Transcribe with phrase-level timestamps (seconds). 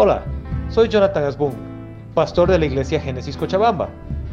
[0.00, 0.22] Hola,
[0.70, 1.52] soy Jonathan Asbun,
[2.14, 3.88] pastor de la iglesia Génesis Cochabamba.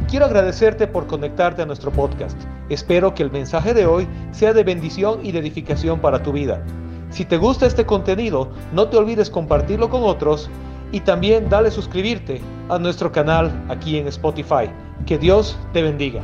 [0.07, 2.39] Quiero agradecerte por conectarte a nuestro podcast.
[2.69, 6.63] Espero que el mensaje de hoy sea de bendición y de edificación para tu vida.
[7.09, 10.51] Si te gusta este contenido, no te olvides compartirlo con otros
[10.91, 14.69] y también dale suscribirte a nuestro canal aquí en Spotify.
[15.07, 16.21] Que Dios te bendiga.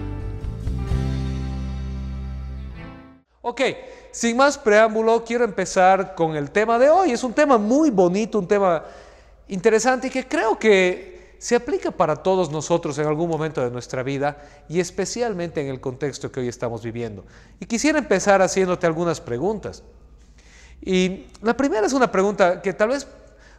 [3.41, 3.61] Ok,
[4.11, 7.09] sin más preámbulo, quiero empezar con el tema de hoy.
[7.09, 8.83] Es un tema muy bonito, un tema
[9.47, 14.03] interesante y que creo que se aplica para todos nosotros en algún momento de nuestra
[14.03, 14.37] vida
[14.69, 17.25] y especialmente en el contexto que hoy estamos viviendo.
[17.59, 19.81] Y quisiera empezar haciéndote algunas preguntas.
[20.81, 23.07] Y la primera es una pregunta que tal vez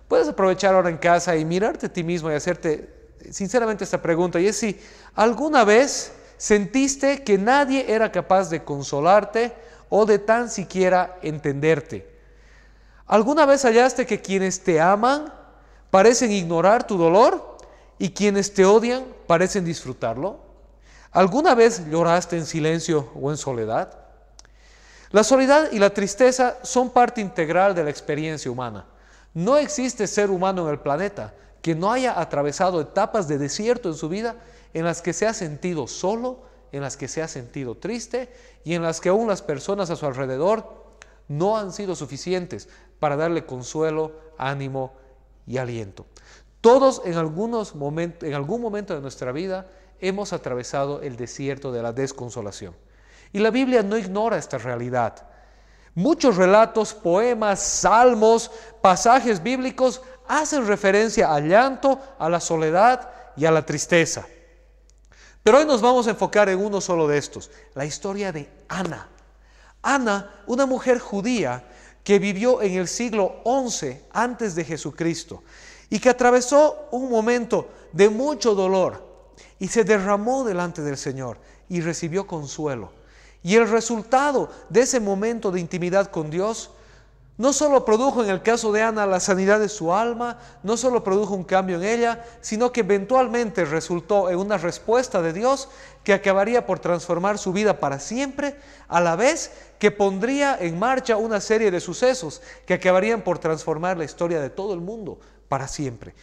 [0.06, 2.88] puedes aprovechar ahora en casa y mirarte a ti mismo y hacerte
[3.30, 4.78] sinceramente esta pregunta, y es si
[5.14, 9.52] alguna vez sentiste que nadie era capaz de consolarte
[9.88, 12.08] o de tan siquiera entenderte.
[13.06, 15.32] ¿Alguna vez hallaste que quienes te aman
[15.92, 17.58] parecen ignorar tu dolor
[17.98, 20.38] y quienes te odian parecen disfrutarlo?
[21.10, 23.92] ¿Alguna vez lloraste en silencio o en soledad?
[25.10, 28.86] La soledad y la tristeza son parte integral de la experiencia humana.
[29.34, 33.94] No existe ser humano en el planeta que no haya atravesado etapas de desierto en
[33.94, 34.36] su vida
[34.72, 36.40] en las que se ha sentido solo,
[36.72, 38.32] en las que se ha sentido triste
[38.64, 40.86] y en las que aún las personas a su alrededor
[41.28, 45.01] no han sido suficientes para darle consuelo, ánimo
[45.46, 46.06] y aliento.
[46.60, 49.66] Todos en, algunos en algún momento de nuestra vida
[50.00, 52.74] hemos atravesado el desierto de la desconsolación.
[53.32, 55.26] Y la Biblia no ignora esta realidad.
[55.94, 63.50] Muchos relatos, poemas, salmos, pasajes bíblicos hacen referencia al llanto, a la soledad y a
[63.50, 64.26] la tristeza.
[65.42, 69.08] Pero hoy nos vamos a enfocar en uno solo de estos, la historia de Ana.
[69.82, 71.64] Ana, una mujer judía
[72.04, 75.42] que vivió en el siglo XI antes de Jesucristo
[75.88, 79.04] y que atravesó un momento de mucho dolor
[79.58, 82.90] y se derramó delante del Señor y recibió consuelo.
[83.42, 86.70] Y el resultado de ese momento de intimidad con Dios
[87.42, 91.02] no solo produjo en el caso de Ana la sanidad de su alma, no solo
[91.02, 95.68] produjo un cambio en ella, sino que eventualmente resultó en una respuesta de Dios
[96.04, 98.54] que acabaría por transformar su vida para siempre,
[98.86, 103.98] a la vez que pondría en marcha una serie de sucesos que acabarían por transformar
[103.98, 106.14] la historia de todo el mundo para siempre.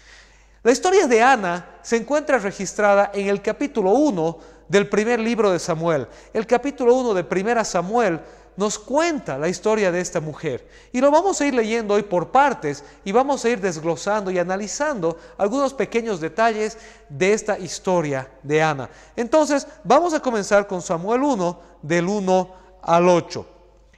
[0.64, 4.38] La historia de Ana se encuentra registrada en el capítulo 1
[4.70, 6.08] del primer libro de Samuel.
[6.32, 8.22] El capítulo 1 de Primera Samuel
[8.58, 10.68] nos cuenta la historia de esta mujer.
[10.92, 14.40] Y lo vamos a ir leyendo hoy por partes y vamos a ir desglosando y
[14.40, 16.78] analizando algunos pequeños detalles
[17.08, 18.90] de esta historia de Ana.
[19.16, 23.46] Entonces, vamos a comenzar con Samuel 1, del 1 al 8.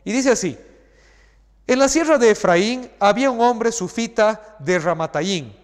[0.03, 0.57] Y dice así,
[1.67, 5.55] en la sierra de Efraín había un hombre sufita de Ramatayín.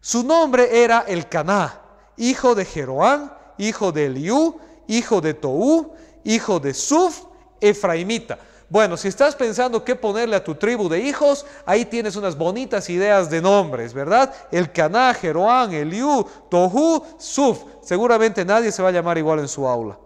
[0.00, 1.80] Su nombre era Elcaná,
[2.16, 7.22] hijo de Jeroán, hijo de Eliú, hijo de Toú, hijo de Suf,
[7.60, 8.38] Efraimita.
[8.70, 12.90] Bueno, si estás pensando qué ponerle a tu tribu de hijos, ahí tienes unas bonitas
[12.90, 14.34] ideas de nombres, ¿verdad?
[14.50, 17.62] El Caná, Jeroán, Eliú, Tohu, Suf.
[17.82, 19.98] Seguramente nadie se va a llamar igual en su aula.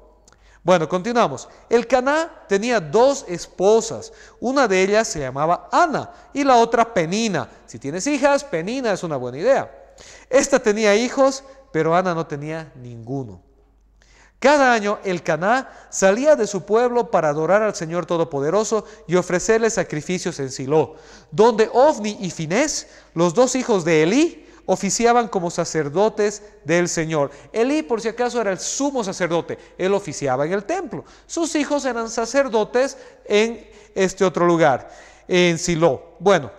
[0.63, 1.49] Bueno, continuamos.
[1.69, 4.13] El Caná tenía dos esposas.
[4.39, 7.49] Una de ellas se llamaba Ana y la otra Penina.
[7.67, 9.95] Si tienes hijas, Penina es una buena idea.
[10.31, 11.43] Esta tenía hijos,
[11.73, 13.43] pero Ana no tenía ninguno.
[14.43, 19.71] Cada año el Caná salía de su pueblo para adorar al Señor Todopoderoso y ofrecerle
[19.71, 20.97] sacrificios en Silo,
[21.31, 27.31] donde Ofni y Finés, los dos hijos de Elí, oficiaban como sacerdotes del Señor.
[27.53, 29.59] Elí, por si acaso, era el sumo sacerdote.
[29.79, 31.05] Él oficiaba en el templo.
[31.25, 33.65] Sus hijos eran sacerdotes en
[33.95, 34.91] este otro lugar,
[35.29, 36.17] en Silo.
[36.19, 36.51] Bueno,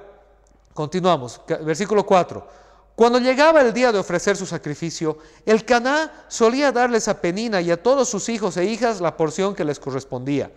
[0.74, 1.42] continuamos.
[1.66, 2.63] Versículo 4.
[2.96, 7.72] Cuando llegaba el día de ofrecer su sacrificio, el Caná solía darles a Penina y
[7.72, 10.52] a todos sus hijos e hijas la porción que les correspondía.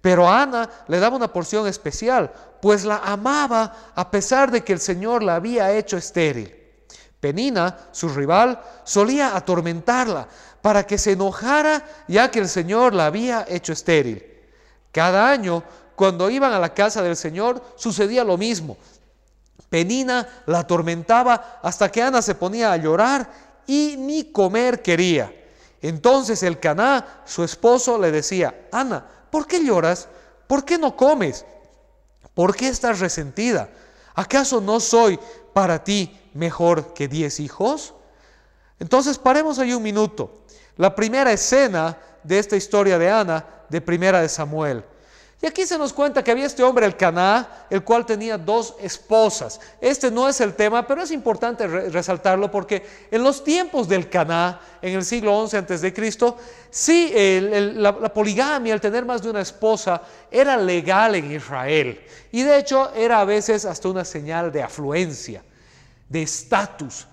[0.00, 4.72] Pero a Ana le daba una porción especial, pues la amaba a pesar de que
[4.72, 6.54] el Señor la había hecho estéril.
[7.20, 10.28] Penina, su rival, solía atormentarla
[10.60, 14.24] para que se enojara ya que el Señor la había hecho estéril.
[14.92, 15.62] Cada año,
[15.96, 18.76] cuando iban a la casa del Señor, sucedía lo mismo.
[19.74, 23.28] Penina la atormentaba hasta que Ana se ponía a llorar
[23.66, 25.34] y ni comer quería.
[25.82, 30.06] Entonces el Caná, su esposo, le decía, Ana, ¿por qué lloras?
[30.46, 31.44] ¿Por qué no comes?
[32.34, 33.68] ¿Por qué estás resentida?
[34.14, 35.18] ¿Acaso no soy
[35.52, 37.94] para ti mejor que diez hijos?
[38.78, 40.44] Entonces paremos ahí un minuto.
[40.76, 44.84] La primera escena de esta historia de Ana, de primera de Samuel.
[45.44, 48.76] Y aquí se nos cuenta que había este hombre, el Caná, el cual tenía dos
[48.80, 49.60] esposas.
[49.78, 54.58] Este no es el tema, pero es importante resaltarlo porque en los tiempos del Caná,
[54.80, 56.38] en el siglo XI antes de Cristo,
[56.70, 60.00] sí, la, la poligamia, el tener más de una esposa,
[60.30, 62.00] era legal en Israel.
[62.32, 65.44] Y de hecho era a veces hasta una señal de afluencia,
[66.08, 67.06] de estatus.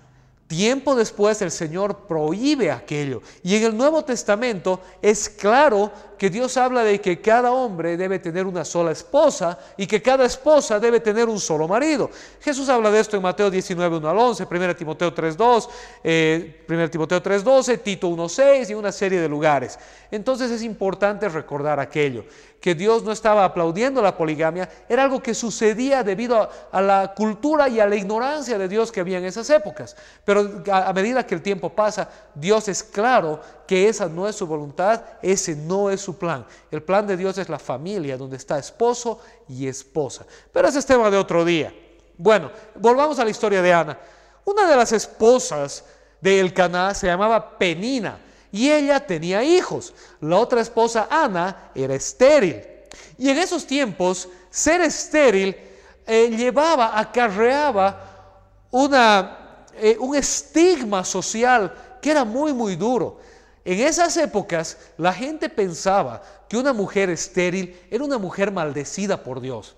[0.51, 3.21] Tiempo después el Señor prohíbe aquello.
[3.41, 8.19] Y en el Nuevo Testamento es claro que Dios habla de que cada hombre debe
[8.19, 12.11] tener una sola esposa y que cada esposa debe tener un solo marido.
[12.41, 15.69] Jesús habla de esto en Mateo 19, 1 al 11, 1 Timoteo 3, 2,
[16.03, 19.79] eh, 1 Timoteo 3, 12, Tito 1, 6 y una serie de lugares.
[20.11, 22.25] Entonces es importante recordar aquello,
[22.59, 27.13] que Dios no estaba aplaudiendo la poligamia, era algo que sucedía debido a, a la
[27.15, 29.95] cultura y a la ignorancia de Dios que había en esas épocas.
[30.23, 34.35] Pero a, a medida que el tiempo pasa, Dios es claro que esa no es
[34.35, 36.45] su voluntad, ese no es su plan.
[36.69, 40.25] El plan de Dios es la familia, donde está esposo y esposa.
[40.51, 41.73] Pero ese es tema de otro día.
[42.17, 43.97] Bueno, volvamos a la historia de Ana.
[44.45, 45.83] Una de las esposas
[46.19, 48.19] de Elcaná se llamaba Penina
[48.51, 49.93] y ella tenía hijos.
[50.19, 52.61] La otra esposa, Ana, era estéril.
[53.17, 55.55] Y en esos tiempos, ser estéril
[56.05, 63.19] eh, llevaba, acarreaba una, eh, un estigma social que era muy, muy duro.
[63.63, 69.39] En esas épocas la gente pensaba que una mujer estéril era una mujer maldecida por
[69.39, 69.75] Dios.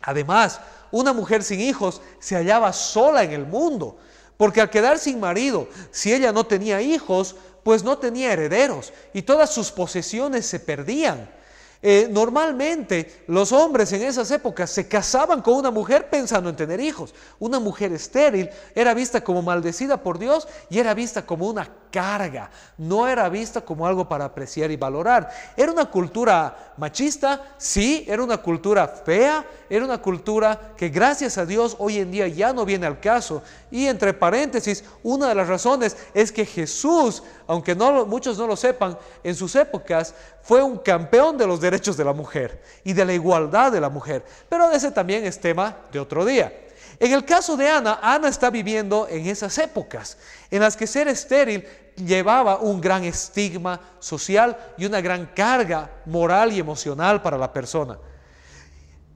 [0.00, 0.60] Además,
[0.90, 3.98] una mujer sin hijos se hallaba sola en el mundo,
[4.36, 7.34] porque al quedar sin marido, si ella no tenía hijos,
[7.64, 11.28] pues no tenía herederos y todas sus posesiones se perdían.
[11.80, 16.80] Eh, normalmente los hombres en esas épocas se casaban con una mujer pensando en tener
[16.80, 17.14] hijos.
[17.38, 22.50] Una mujer estéril era vista como maldecida por Dios y era vista como una carga,
[22.76, 25.30] no era vista como algo para apreciar y valorar.
[25.56, 31.46] Era una cultura machista, sí, era una cultura fea, era una cultura que gracias a
[31.46, 33.42] Dios hoy en día ya no viene al caso.
[33.70, 38.96] Y entre paréntesis, una de las razones es que Jesús, aunque muchos no lo sepan,
[39.22, 43.12] en sus épocas fue un campeón de los derechos de la mujer y de la
[43.12, 44.24] igualdad de la mujer.
[44.48, 46.67] Pero ese también es tema de otro día.
[47.00, 50.18] En el caso de Ana, Ana está viviendo en esas épocas
[50.50, 51.64] en las que ser estéril
[51.96, 57.98] llevaba un gran estigma social y una gran carga moral y emocional para la persona.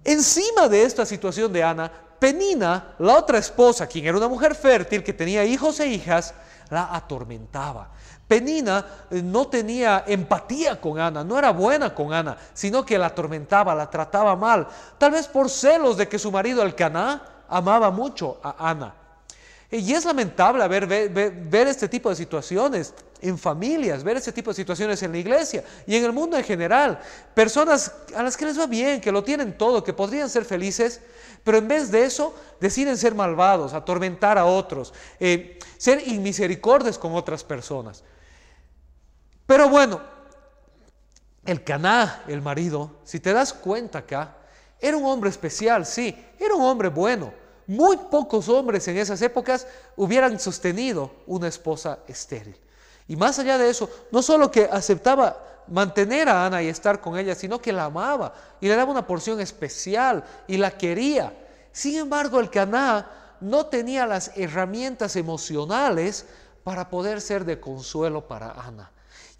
[0.04, 5.02] Encima de esta situación de Ana, Penina, la otra esposa, quien era una mujer fértil
[5.02, 6.34] que tenía hijos e hijas,
[6.70, 7.90] la atormentaba.
[8.26, 13.06] Penina eh, no tenía empatía con Ana, no era buena con Ana, sino que la
[13.06, 14.66] atormentaba, la trataba mal,
[14.98, 17.22] tal vez por celos de que su marido el Caná
[17.52, 18.94] amaba mucho a Ana.
[19.70, 24.56] Y es lamentable ver, ver, este tipo de situaciones en familias, ver este tipo de
[24.56, 27.00] situaciones en la iglesia y en el mundo en general.
[27.34, 31.00] Personas a las que les va bien, que lo tienen todo, que podrían ser felices,
[31.42, 37.14] pero en vez de eso deciden ser malvados, atormentar a otros, eh, ser inmisericordes con
[37.14, 38.04] otras personas.
[39.46, 40.02] Pero bueno,
[41.46, 44.36] el Caná, el marido, si te das cuenta acá,
[44.78, 49.66] era un hombre especial, sí, era un hombre bueno muy pocos hombres en esas épocas
[49.96, 52.56] hubieran sostenido una esposa estéril.
[53.08, 57.18] Y más allá de eso, no solo que aceptaba mantener a Ana y estar con
[57.18, 61.32] ella, sino que la amaba y le daba una porción especial y la quería.
[61.72, 66.26] Sin embargo, el Caná no tenía las herramientas emocionales
[66.64, 68.90] para poder ser de consuelo para Ana.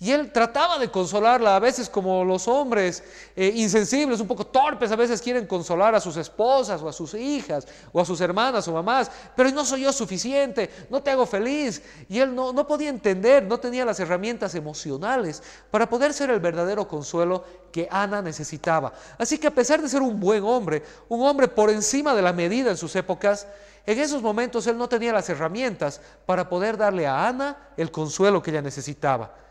[0.02, 3.04] Y él trataba de consolarla, a veces como los hombres
[3.36, 7.14] eh, insensibles, un poco torpes, a veces quieren consolar a sus esposas o a sus
[7.14, 11.24] hijas o a sus hermanas o mamás, pero no soy yo suficiente, no te hago
[11.24, 11.80] feliz.
[12.08, 15.40] Y él no, no podía entender, no tenía las herramientas emocionales
[15.70, 18.92] para poder ser el verdadero consuelo que Ana necesitaba.
[19.18, 22.32] Así que a pesar de ser un buen hombre, un hombre por encima de la
[22.32, 23.46] medida en sus épocas,
[23.86, 28.42] en esos momentos él no tenía las herramientas para poder darle a Ana el consuelo
[28.42, 29.42] que ella necesitaba.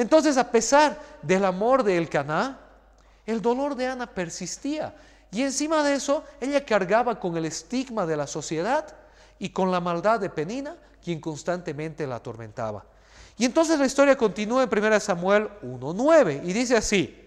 [0.00, 2.58] Entonces, a pesar del amor de Elcaná,
[3.26, 4.94] el dolor de Ana persistía.
[5.30, 8.96] Y encima de eso, ella cargaba con el estigma de la sociedad
[9.38, 12.82] y con la maldad de Penina, quien constantemente la atormentaba.
[13.36, 17.22] Y entonces la historia continúa en 1 Samuel 1.9 y dice así,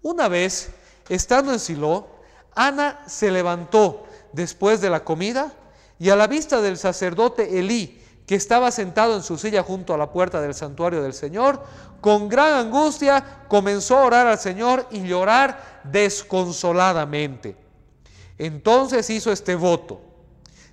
[0.00, 0.70] una vez,
[1.06, 2.08] estando en Silo,
[2.54, 5.52] Ana se levantó después de la comida
[5.98, 7.99] y a la vista del sacerdote Elí,
[8.30, 11.64] que estaba sentado en su silla junto a la puerta del santuario del Señor,
[12.00, 17.56] con gran angustia comenzó a orar al Señor y llorar desconsoladamente.
[18.38, 20.00] Entonces hizo este voto.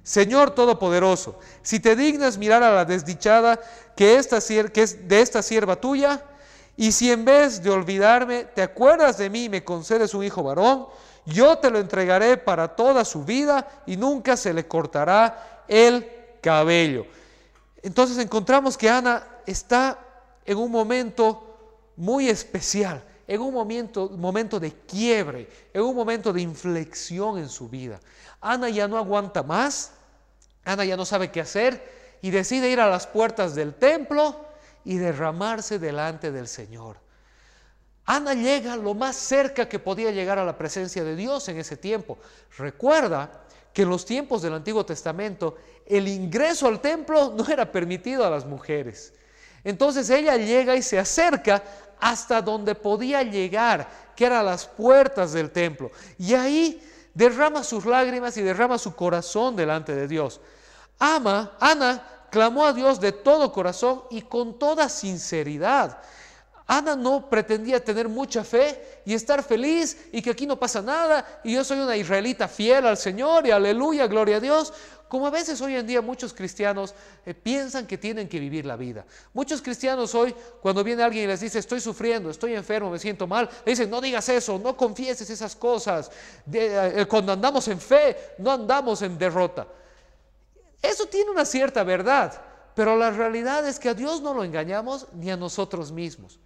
[0.03, 3.59] Señor Todopoderoso, si te dignas mirar a la desdichada
[3.95, 4.29] que, es
[5.07, 6.23] de esta sierva tuya,
[6.75, 10.43] Y si en vez de olvidarme, te acuerdas de mí y me concedes un hijo
[10.43, 10.85] varón,
[11.25, 16.07] yo te lo entregaré para toda su vida y nunca se le cortará el
[16.39, 17.07] cabello.
[17.88, 19.98] Entonces encontramos que Ana está
[20.46, 26.41] en un momento muy especial, en un momento, momento de quiebre, en un momento de
[26.41, 28.01] inflexión en su vida.
[28.41, 29.91] Ana ya no aguanta más,
[30.65, 34.36] Ana ya no sabe qué hacer y decide ir a las puertas del templo
[34.84, 36.98] y derramarse delante del Señor.
[38.06, 41.77] Ana llega lo más cerca que podía llegar a la presencia de Dios en ese
[41.77, 42.17] tiempo.
[42.58, 45.56] Recuerda que en los tiempos del Antiguo Testamento
[45.89, 49.13] el ingreso al templo no era permitido a las mujeres.
[49.63, 51.63] Entonces ella llega y se acerca
[52.00, 55.91] hasta donde podía llegar, que eran las puertas del templo.
[56.17, 56.82] Y ahí
[57.13, 60.39] derrama sus lágrimas y derrama su corazón delante de Dios.
[61.00, 66.00] Ama, Ana clamó a Dios de todo corazón y con toda sinceridad.
[66.67, 71.39] Ana no pretendía tener mucha fe y estar feliz y que aquí no pasa nada
[71.44, 74.74] y yo soy una israelita fiel al Señor y aleluya, gloria a Dios.
[75.07, 76.93] Como a veces hoy en día muchos cristianos
[77.25, 79.05] eh, piensan que tienen que vivir la vida.
[79.33, 83.27] Muchos cristianos hoy, cuando viene alguien y les dice, estoy sufriendo, estoy enfermo, me siento
[83.27, 86.11] mal, le dicen, no digas eso, no confieses esas cosas.
[86.51, 89.67] Eh, cuando andamos en fe, no andamos en derrota.
[90.81, 92.39] Eso tiene una cierta verdad,
[92.75, 96.39] pero la realidad es que a Dios no lo engañamos ni a nosotros mismos.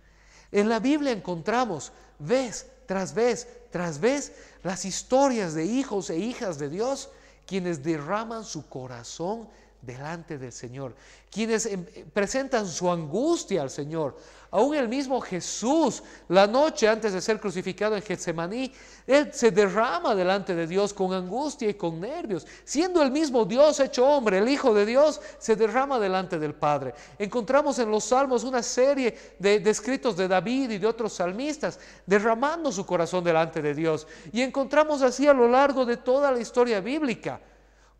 [0.51, 6.59] En la Biblia encontramos vez tras vez tras vez las historias de hijos e hijas
[6.59, 7.09] de Dios
[7.45, 9.47] quienes derraman su corazón
[9.81, 10.95] delante del Señor,
[11.31, 14.17] quienes em, presentan su angustia al Señor.
[14.53, 18.71] Aún el mismo Jesús, la noche antes de ser crucificado en Getsemaní,
[19.07, 22.45] Él se derrama delante de Dios con angustia y con nervios.
[22.65, 26.93] Siendo el mismo Dios hecho hombre, el Hijo de Dios, se derrama delante del Padre.
[27.17, 31.79] Encontramos en los Salmos una serie de, de escritos de David y de otros salmistas
[32.05, 34.05] derramando su corazón delante de Dios.
[34.33, 37.39] Y encontramos así a lo largo de toda la historia bíblica.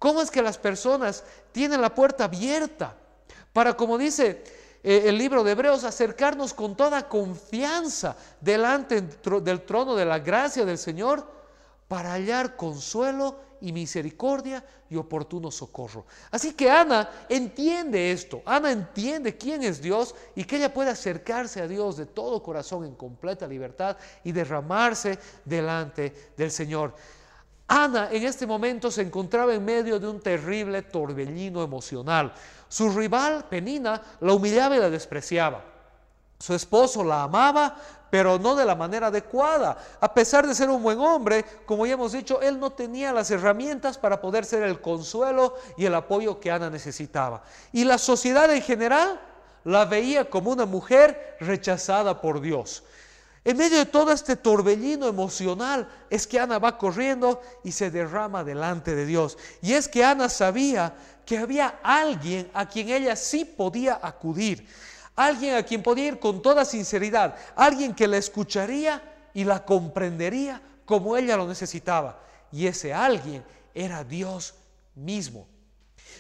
[0.02, 2.98] ¿Cómo es que las personas tienen la puerta abierta
[3.54, 4.44] para, como dice
[4.82, 10.66] eh, el libro de Hebreos, acercarnos con toda confianza delante del trono de la gracia
[10.66, 11.24] del Señor
[11.88, 16.08] para hallar consuelo y misericordia y oportuno socorro.
[16.32, 21.62] Así que Ana entiende esto, Ana entiende quién es Dios y que ella puede acercarse
[21.62, 26.96] a Dios de todo corazón en completa libertad y derramarse delante del Señor.
[27.72, 32.34] Ana en este momento se encontraba en medio de un terrible torbellino emocional.
[32.68, 35.64] Su rival, Penina, la humillaba y la despreciaba.
[36.38, 37.78] Su esposo la amaba,
[38.10, 39.78] pero no de la manera adecuada.
[40.02, 43.32] A pesar de ser un buen hombre, como ya hemos dicho, él no tenía las
[43.32, 47.42] herramientas para poder ser el consuelo y el apoyo que Ana necesitaba.
[47.72, 49.18] Y la sociedad en general
[49.64, 52.84] la veía como una mujer rechazada por Dios.
[53.44, 58.44] En medio de todo este torbellino emocional es que Ana va corriendo y se derrama
[58.44, 59.38] delante de Dios.
[59.64, 60.94] Y es que Ana sabía
[61.26, 64.68] que había alguien a quien ella sí podía acudir,
[65.16, 69.02] alguien a quien podía ir con toda sinceridad, alguien que la escucharía
[69.34, 72.20] y la comprendería como ella lo necesitaba.
[72.52, 73.44] Y ese alguien
[73.74, 74.54] era Dios
[74.94, 75.48] mismo.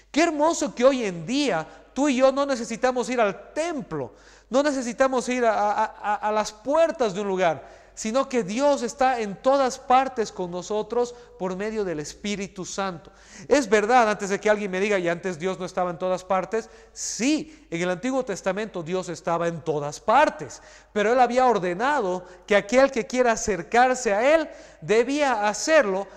[0.10, 4.13] Qué hermoso que hoy en día tú y yo no necesitamos ir al templo,
[4.50, 9.77] no necesitamos ir a, las puertas de un lugar, sino que Dios está en todas
[9.77, 13.12] partes con nosotros por medio del Espíritu Santo.
[13.48, 16.24] Es verdad, antes de que alguien me diga, y antes Dios no estaba en todas
[16.24, 20.62] partes, sí, en el Antiguo Testamento Dios estaba en todas partes,
[20.93, 24.50] pero Él había ordenado que aquel que quiera acercarse a Él
[24.81, 26.07] debía hacerlo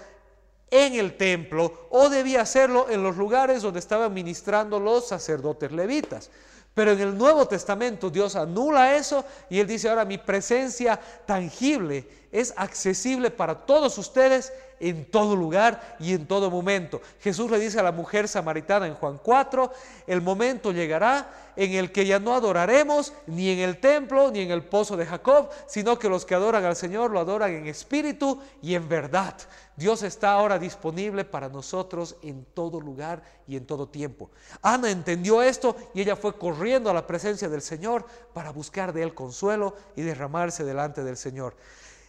[0.71, 6.30] en el templo o debía hacerlo en los lugares donde estaban ministrando los sacerdotes levitas.
[6.75, 12.06] Pero en el Nuevo Testamento Dios anula eso y Él dice, ahora mi presencia tangible
[12.33, 17.00] es accesible para todos ustedes en todo lugar y en todo momento.
[17.21, 19.73] Jesús le dice a la mujer samaritana en Juan 4,
[20.09, 24.50] el momento llegará en el que ya no adoraremos ni en el templo ni en
[24.50, 28.42] el pozo de Jacob, sino que los que adoran al Señor lo adoran en espíritu
[28.61, 29.37] y en verdad.
[29.76, 34.30] Dios está ahora disponible para nosotros en todo lugar y en todo tiempo.
[34.62, 39.02] Ana entendió esto y ella fue corriendo a la presencia del Señor para buscar de
[39.02, 41.56] él consuelo y derramarse delante del Señor.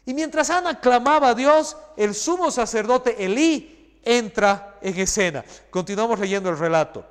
[0.05, 5.43] Y mientras Ana clamaba a Dios, el sumo sacerdote Elí entra en escena.
[5.71, 7.03] Continuamos leyendo el relato.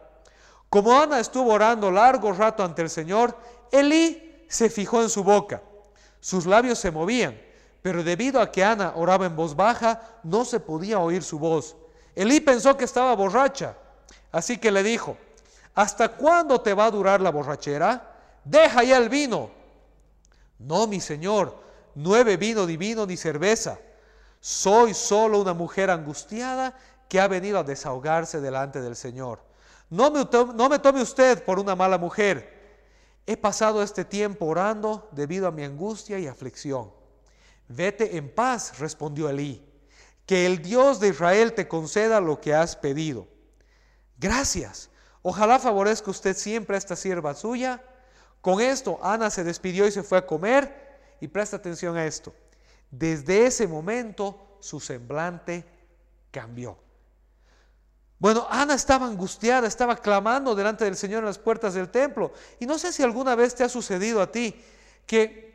[0.70, 3.36] Como Ana estuvo orando largo rato ante el Señor,
[3.72, 5.62] Elí se fijó en su boca.
[6.20, 7.36] Sus labios se movían
[7.84, 11.76] pero debido a que Ana oraba en voz baja, no se podía oír su voz.
[12.14, 13.76] Elí pensó que estaba borracha,
[14.32, 15.18] así que le dijo,
[15.74, 18.10] ¿hasta cuándo te va a durar la borrachera?
[18.42, 19.50] Deja ya el vino.
[20.58, 21.58] No, mi señor,
[21.94, 23.78] no he bebido ni vino ni cerveza.
[24.40, 26.74] Soy solo una mujer angustiada
[27.06, 29.40] que ha venido a desahogarse delante del Señor.
[29.90, 32.80] No me, no me tome usted por una mala mujer.
[33.26, 37.03] He pasado este tiempo orando debido a mi angustia y aflicción.
[37.74, 39.64] Vete en paz, respondió Elí.
[40.26, 43.26] Que el Dios de Israel te conceda lo que has pedido.
[44.18, 44.90] Gracias.
[45.22, 47.82] Ojalá favorezca usted siempre a esta sierva suya.
[48.40, 50.84] Con esto, Ana se despidió y se fue a comer.
[51.20, 52.34] Y presta atención a esto.
[52.90, 55.64] Desde ese momento, su semblante
[56.30, 56.78] cambió.
[58.18, 62.32] Bueno, Ana estaba angustiada, estaba clamando delante del Señor en las puertas del templo.
[62.60, 64.54] Y no sé si alguna vez te ha sucedido a ti
[65.06, 65.53] que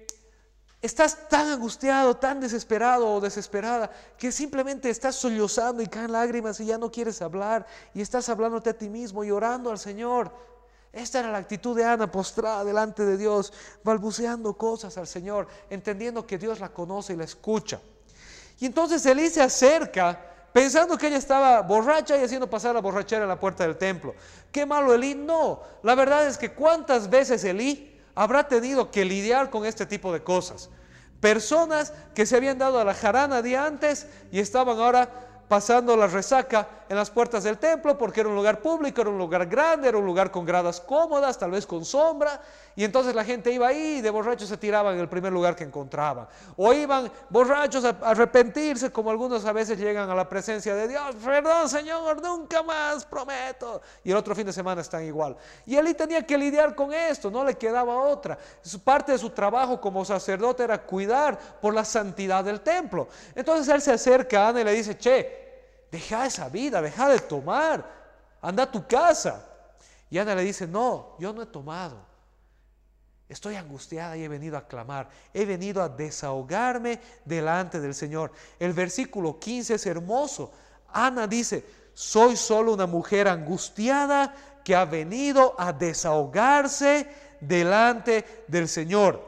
[0.81, 6.65] estás tan angustiado, tan desesperado o desesperada, que simplemente estás sollozando y caen lágrimas y
[6.65, 10.31] ya no quieres hablar y estás hablándote a ti mismo y orando al Señor.
[10.91, 16.25] Esta era la actitud de Ana postrada delante de Dios, balbuceando cosas al Señor, entendiendo
[16.25, 17.79] que Dios la conoce y la escucha.
[18.59, 20.19] Y entonces Elí se acerca
[20.51, 24.15] pensando que ella estaba borracha y haciendo pasar la borrachera en la puerta del templo.
[24.51, 25.13] ¿Qué malo Elí?
[25.13, 30.11] No, la verdad es que cuántas veces Elí habrá tenido que lidiar con este tipo
[30.11, 30.69] de cosas.
[31.21, 35.09] Personas que se habían dado a la jarana de antes y estaban ahora
[35.47, 39.17] pasando la resaca en las puertas del templo porque era un lugar público, era un
[39.17, 42.41] lugar grande, era un lugar con gradas cómodas, tal vez con sombra,
[42.75, 45.55] y entonces la gente iba ahí y de borrachos se tiraban en el primer lugar
[45.55, 46.27] que encontraban.
[46.55, 51.15] O iban borrachos a arrepentirse, como algunos a veces llegan a la presencia de Dios,
[51.23, 53.81] perdón Señor, nunca más, prometo.
[54.03, 55.35] Y el otro fin de semana están igual.
[55.65, 58.37] Y él tenía que lidiar con esto, no le quedaba otra.
[58.83, 63.07] Parte de su trabajo como sacerdote era cuidar por la santidad del templo.
[63.35, 67.19] Entonces él se acerca a Ana y le dice, che, deja esa vida, deja de
[67.19, 67.85] tomar,
[68.41, 69.45] anda a tu casa.
[70.09, 72.08] Y Ana le dice, no, yo no he tomado.
[73.29, 78.31] Estoy angustiada y he venido a clamar, he venido a desahogarme delante del Señor.
[78.57, 80.51] El versículo 15 es hermoso.
[80.91, 84.33] Ana dice, soy solo una mujer angustiada
[84.63, 87.07] que ha venido a desahogarse
[87.39, 89.23] delante del Señor.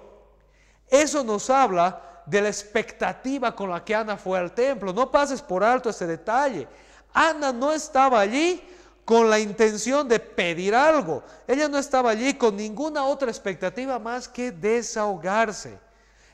[0.87, 4.93] Eso nos habla de la expectativa con la que Ana fue al templo.
[4.93, 6.67] No pases por alto ese detalle.
[7.13, 8.63] Ana no estaba allí
[9.11, 11.21] con la intención de pedir algo.
[11.45, 15.77] Ella no estaba allí con ninguna otra expectativa más que desahogarse.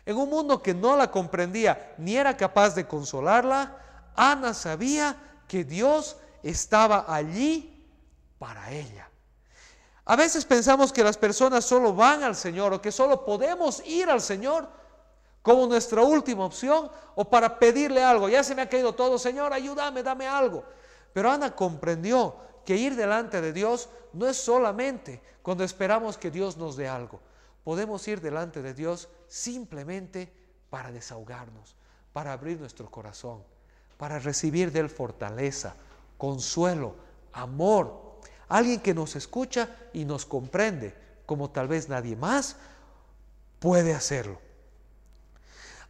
[0.06, 3.76] En un mundo que no la comprendía ni era capaz de consolarla,
[4.16, 7.84] Ana sabía que Dios estaba allí
[8.38, 9.10] para ella.
[10.06, 14.08] A veces pensamos que las personas solo van al Señor o que solo podemos ir
[14.08, 14.70] al Señor
[15.42, 18.30] como nuestra última opción o para pedirle algo.
[18.30, 20.64] Ya se me ha caído todo, Señor, ayúdame, dame algo.
[21.12, 26.58] Pero Ana comprendió que ir delante de Dios no es solamente cuando esperamos que Dios
[26.58, 27.22] nos dé algo.
[27.64, 30.30] Podemos ir delante de Dios simplemente
[30.70, 31.78] para desahogarnos,
[32.12, 33.42] para abrir nuestro corazón,
[33.98, 35.78] para recibir de Él fortaleza,
[36.18, 36.96] consuelo,
[37.32, 38.18] amor.
[38.50, 40.94] Alguien que nos escucha y nos comprende,
[41.26, 42.58] como tal vez nadie más
[43.60, 44.42] puede hacerlo.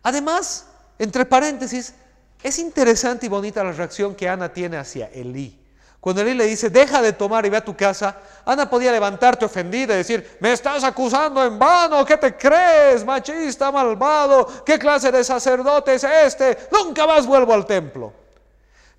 [0.04, 0.68] Además,
[1.00, 1.96] entre paréntesis,
[2.44, 5.64] es interesante y bonita la reacción que Ana tiene hacia Elí.
[6.08, 8.16] Cuando Elí le dice, deja de tomar y ve a tu casa,
[8.46, 13.74] Ana podía levantarte ofendida y decir, me estás acusando en vano, ¿qué te crees, machista,
[13.74, 14.64] malvado?
[14.64, 16.70] ¿Qué clase de sacerdote es este?
[16.72, 18.14] Nunca más vuelvo al templo.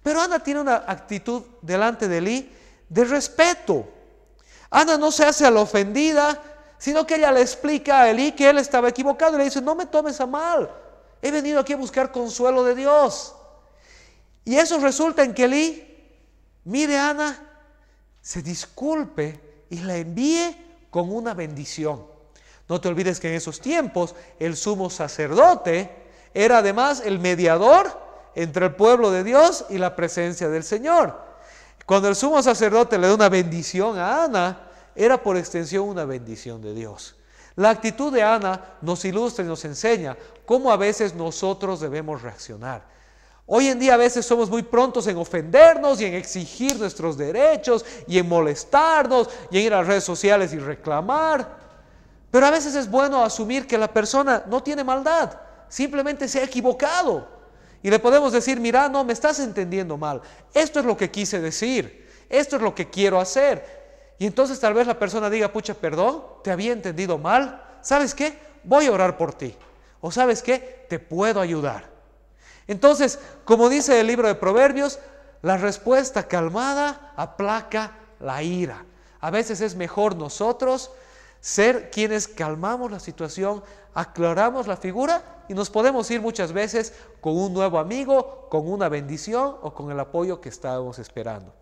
[0.03, 2.53] Pero Ana tiene una actitud delante de Elí
[2.91, 3.89] de respeto.
[4.69, 6.43] Ana no se hace a la ofendida,
[6.77, 9.75] sino que ella le explica a Elí que él estaba equivocado y le dice, no
[9.75, 10.71] me tomes a mal,
[11.23, 13.35] he venido aquí a buscar consuelo de Dios.
[14.45, 15.88] Y eso resulta en que Elí
[16.69, 17.37] mire Ana,
[18.21, 22.05] se disculpe y la envíe con una bendición.
[22.69, 25.91] No te olvides que en esos tiempos el sumo sacerdote
[26.35, 27.91] era además el mediador
[28.35, 31.19] entre el pueblo de Dios y la presencia del Señor.
[31.87, 36.61] Cuando el sumo sacerdote le da una bendición a Ana, era por extensión una bendición
[36.61, 37.17] de Dios.
[37.57, 42.98] La actitud de Ana nos ilustra y nos enseña cómo a veces nosotros debemos reaccionar.
[43.51, 47.83] Hoy en día a veces somos muy prontos en ofendernos y en exigir nuestros derechos
[48.07, 51.57] y en molestarnos y en ir a las redes sociales y reclamar.
[52.31, 55.33] Pero a veces es bueno asumir que la persona no tiene maldad,
[55.67, 57.27] simplemente se ha equivocado.
[57.83, 60.21] Y le podemos decir, mira, no, me estás entendiendo mal.
[60.53, 62.07] Esto es lo que quise decir.
[62.29, 63.65] Esto es lo que quiero hacer.
[64.19, 67.65] Y entonces tal vez la persona diga, pucha, perdón, te había entendido mal.
[67.81, 68.39] ¿Sabes qué?
[68.63, 69.55] Voy a orar por ti.
[70.03, 70.85] O sabes qué?
[70.91, 71.98] Te puedo ayudar.
[72.69, 75.01] Entonces, como dice el libro de Proverbios,
[75.43, 78.85] la respuesta calmada aplaca la ira.
[79.21, 80.93] A veces es mejor nosotros
[81.41, 83.63] ser quienes calmamos la situación,
[83.95, 88.89] aclaramos la figura y nos podemos ir muchas veces con un nuevo amigo, con una
[88.89, 91.53] bendición o con el apoyo que estábamos esperando.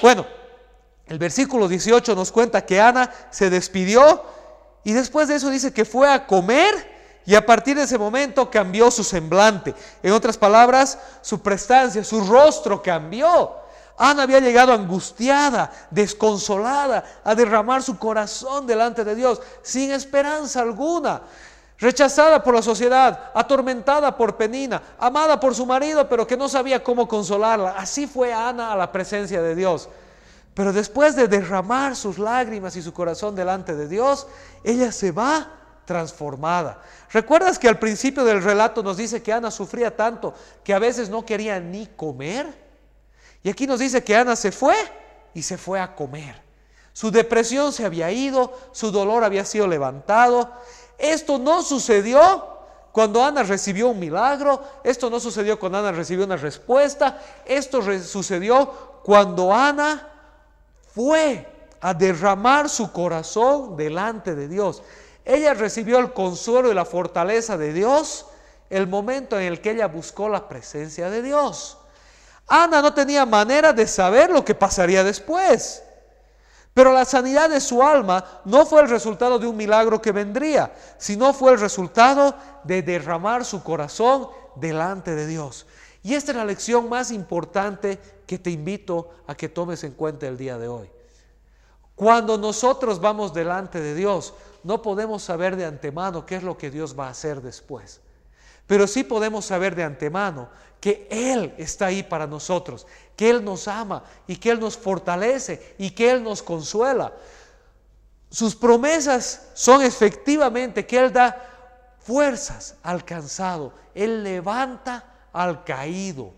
[0.00, 0.26] Bueno,
[1.06, 4.22] el versículo 18 nos cuenta que Ana se despidió
[4.84, 6.97] y después de eso dice que fue a comer
[7.28, 9.74] y a partir de ese momento cambió su semblante.
[10.02, 13.52] En otras palabras, su prestancia, su rostro cambió.
[13.98, 21.20] Ana había llegado angustiada, desconsolada, a derramar su corazón delante de Dios, sin esperanza alguna,
[21.78, 26.82] rechazada por la sociedad, atormentada por Penina, amada por su marido, pero que no sabía
[26.82, 27.74] cómo consolarla.
[27.76, 29.90] Así fue Ana a la presencia de Dios.
[30.54, 34.26] Pero después de derramar sus lágrimas y su corazón delante de Dios,
[34.64, 35.58] ella se va
[35.88, 36.82] transformada.
[37.10, 41.08] ¿Recuerdas que al principio del relato nos dice que Ana sufría tanto que a veces
[41.08, 42.46] no quería ni comer?
[43.42, 44.74] Y aquí nos dice que Ana se fue
[45.32, 46.42] y se fue a comer.
[46.92, 50.52] Su depresión se había ido, su dolor había sido levantado.
[50.98, 52.58] Esto no sucedió
[52.92, 59.00] cuando Ana recibió un milagro, esto no sucedió cuando Ana recibió una respuesta, esto sucedió
[59.04, 60.06] cuando Ana
[60.94, 61.46] fue
[61.80, 64.82] a derramar su corazón delante de Dios.
[65.28, 68.24] Ella recibió el consuelo y la fortaleza de Dios
[68.70, 71.76] el momento en el que ella buscó la presencia de Dios.
[72.46, 75.82] Ana no tenía manera de saber lo que pasaría después.
[76.72, 80.74] Pero la sanidad de su alma no fue el resultado de un milagro que vendría,
[80.96, 85.66] sino fue el resultado de derramar su corazón delante de Dios.
[86.02, 90.26] Y esta es la lección más importante que te invito a que tomes en cuenta
[90.26, 90.90] el día de hoy.
[91.94, 96.70] Cuando nosotros vamos delante de Dios, no podemos saber de antemano qué es lo que
[96.70, 98.00] Dios va a hacer después.
[98.66, 100.48] Pero sí podemos saber de antemano
[100.80, 105.74] que Él está ahí para nosotros, que Él nos ama y que Él nos fortalece
[105.78, 107.12] y que Él nos consuela.
[108.30, 116.34] Sus promesas son efectivamente que Él da fuerzas al cansado, Él levanta al caído,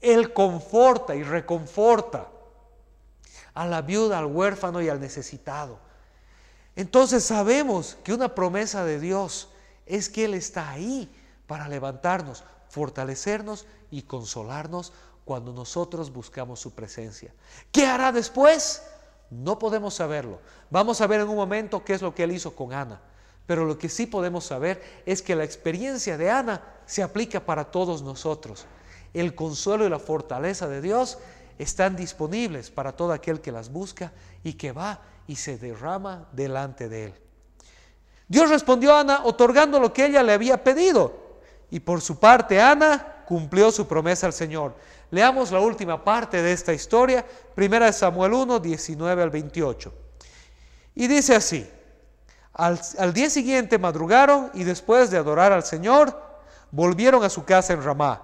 [0.00, 2.28] Él conforta y reconforta
[3.54, 5.89] a la viuda, al huérfano y al necesitado.
[6.76, 9.48] Entonces sabemos que una promesa de Dios
[9.86, 11.10] es que Él está ahí
[11.46, 14.92] para levantarnos, fortalecernos y consolarnos
[15.24, 17.32] cuando nosotros buscamos su presencia.
[17.72, 18.82] ¿Qué hará después?
[19.30, 20.40] No podemos saberlo.
[20.70, 23.00] Vamos a ver en un momento qué es lo que él hizo con Ana.
[23.46, 27.64] Pero lo que sí podemos saber es que la experiencia de Ana se aplica para
[27.64, 28.66] todos nosotros.
[29.12, 31.18] El consuelo y la fortaleza de Dios
[31.58, 34.12] están disponibles para todo aquel que las busca
[34.44, 37.14] y que va y se derrama delante de él.
[38.26, 41.38] Dios respondió a Ana otorgando lo que ella le había pedido.
[41.70, 44.74] Y por su parte, Ana cumplió su promesa al Señor.
[45.12, 49.94] Leamos la última parte de esta historia, primera de Samuel 1, 19 al 28.
[50.96, 51.70] Y dice así,
[52.52, 56.20] al, al, día siguiente madrugaron y después de adorar al Señor,
[56.72, 58.20] volvieron a su casa en Ramá.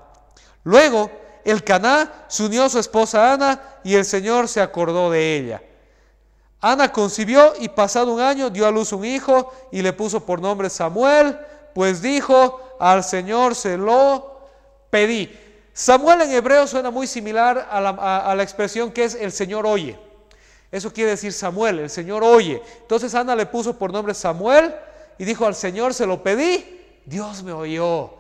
[0.65, 1.09] Luego,
[1.45, 5.63] el Caná se unió a su esposa Ana y el Señor se acordó de ella.
[6.67, 10.41] Ana concibió y pasado un año dio a luz un hijo y le puso por
[10.41, 11.39] nombre Samuel,
[11.73, 14.41] pues dijo, al Señor se lo
[14.91, 15.31] pedí.
[15.73, 19.97] Samuel en hebreo suena muy similar a la, expresión que es el Señor oye.
[20.73, 22.61] Eso quiere decir Samuel, el Señor oye.
[22.81, 24.75] Entonces Ana le puso por nombre Samuel
[25.19, 28.11] y dijo al Señor se lo pedí, Dios me oyó.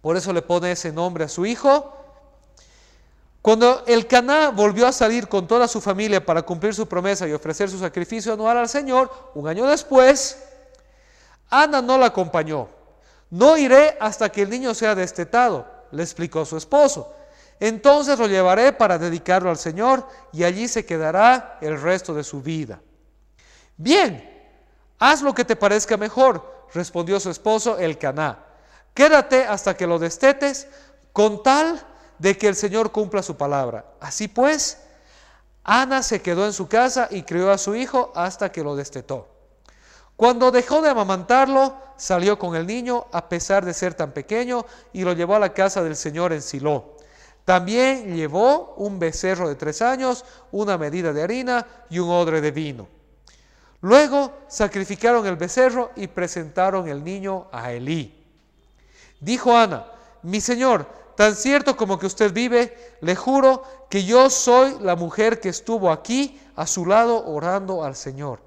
[0.00, 1.96] Por eso le pone ese nombre a su hijo.
[3.46, 7.32] Cuando el Caná volvió a salir con toda su familia para cumplir su promesa y
[7.32, 10.42] ofrecer su sacrificio anual al Señor, un año después,
[11.48, 12.68] Ana no la acompañó.
[13.30, 17.14] No iré hasta que el niño sea destetado, le explicó su esposo.
[17.60, 22.42] Entonces lo llevaré para dedicarlo al Señor y allí se quedará el resto de su
[22.42, 22.80] vida.
[23.76, 24.28] Bien,
[24.98, 28.40] haz lo que te parezca mejor, respondió su esposo el Caná.
[28.92, 30.66] Quédate hasta que lo destetes
[31.12, 31.80] con tal
[32.18, 33.84] de que el Señor cumpla su palabra.
[34.00, 34.78] Así pues,
[35.64, 39.28] Ana se quedó en su casa y crió a su hijo hasta que lo destetó.
[40.16, 45.02] Cuando dejó de amamantarlo, salió con el niño a pesar de ser tan pequeño y
[45.02, 46.96] lo llevó a la casa del Señor en Silo.
[47.44, 52.50] También llevó un becerro de tres años, una medida de harina y un odre de
[52.50, 52.88] vino.
[53.82, 58.24] Luego sacrificaron el becerro y presentaron el niño a Elí.
[59.20, 59.86] Dijo Ana,
[60.22, 65.40] mi señor, tan cierto como que usted vive, le juro que yo soy la mujer
[65.40, 68.40] que estuvo aquí a su lado orando al Señor.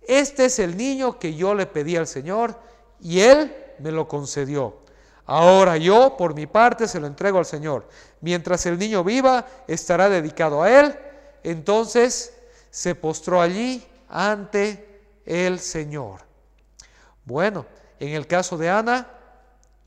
[0.00, 2.58] Este es el niño que yo le pedí al Señor
[3.00, 4.78] y Él me lo concedió.
[5.26, 7.88] Ahora yo, por mi parte, se lo entrego al Señor.
[8.20, 10.96] Mientras el niño viva, estará dedicado a Él.
[11.42, 12.34] Entonces
[12.70, 16.20] se postró allí ante el Señor.
[17.24, 17.66] Bueno,
[17.98, 19.08] en el caso de Ana,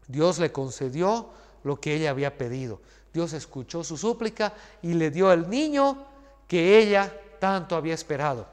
[0.07, 1.29] Dios le concedió
[1.63, 2.81] lo que ella había pedido.
[3.13, 6.05] Dios escuchó su súplica y le dio el niño
[6.47, 8.47] que ella tanto había esperado.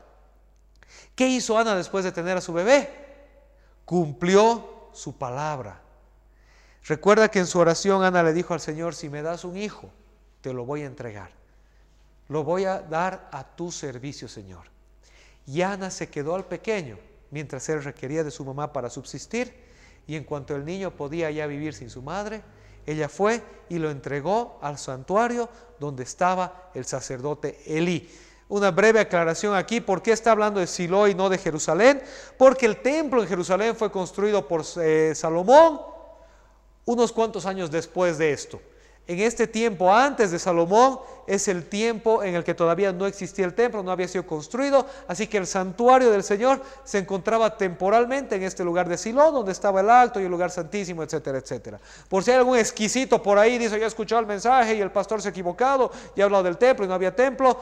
[1.15, 2.91] ¿Qué hizo Ana después de tener a su bebé?
[3.85, 5.81] Cumplió su palabra.
[6.87, 9.91] Recuerda que en su oración Ana le dijo al Señor, si me das un hijo,
[10.41, 11.31] te lo voy a entregar.
[12.29, 14.67] Lo voy a dar a tu servicio, Señor.
[15.47, 16.99] Y Ana se quedó al pequeño
[17.31, 19.55] mientras él requería de su mamá para subsistir.
[20.07, 22.43] Y en cuanto el niño podía ya vivir sin su madre,
[22.87, 28.09] ella fue y lo entregó al santuario donde estaba el sacerdote Elí.
[28.49, 32.03] Una breve aclaración aquí, ¿por qué está hablando de Silo y no de Jerusalén?
[32.37, 35.81] Porque el templo en Jerusalén fue construido por eh, Salomón
[36.85, 38.61] unos cuantos años después de esto.
[39.07, 43.45] En este tiempo antes de Salomón es el tiempo en el que todavía no existía
[43.45, 48.37] el templo, no había sido construido, así que el santuario del Señor se encontraba temporalmente
[48.37, 51.79] en este lugar de Silo, donde estaba el alto y el lugar santísimo, etcétera, etcétera.
[52.09, 55.21] Por si hay algún exquisito por ahí, dice, ya escuchado el mensaje y el pastor
[55.21, 57.61] se ha equivocado, ya ha hablado del templo y no había templo,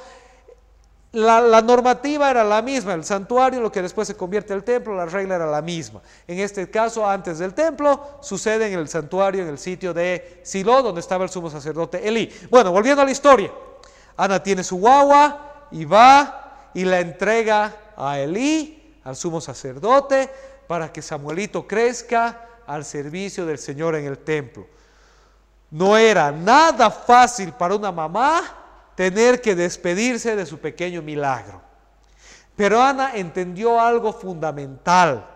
[1.12, 5.04] la, normativa era la misma, el santuario, lo que después se convierte el templo, la
[5.04, 6.00] regla era la misma.
[6.26, 10.82] En este caso, antes del templo, sucede en el santuario, en el sitio de Silo,
[10.82, 12.32] donde estaba el sumo sacerdote Elí.
[12.50, 13.52] Bueno, volviendo a la historia,
[14.16, 20.30] Ana tiene su guagua y va y la entrega a Elí, al sumo sacerdote,
[20.66, 24.66] para que Samuelito crezca al servicio del Señor en el templo.
[25.70, 28.61] No era nada fácil para una mamá
[29.10, 31.60] tener que despedirse de su pequeño milagro.
[32.54, 35.28] Pero Ana entendió algo fundamental.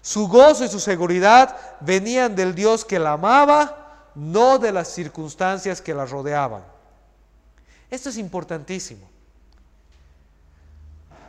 [0.00, 5.82] Su gozo y su seguridad venían del Dios que la amaba, no de las circunstancias
[5.82, 6.62] que la rodeaban.
[7.90, 9.10] Esto es importantísimo.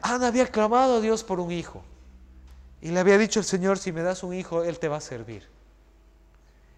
[0.04, 1.84] Ana había clamado a Dios por un hijo
[2.82, 5.02] y le había dicho al Señor, si me das un hijo, Él te va a
[5.02, 5.48] servir.